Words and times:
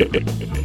Yeah. 0.00 0.50